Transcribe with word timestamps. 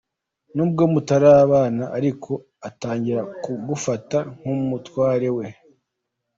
Nubwo 0.55 0.83
mutarabana 0.93 1.85
ariko 1.97 2.31
atangira 2.69 3.21
kukugufata 3.43 4.17
nk’umutware 4.39 5.29
we. 5.37 5.45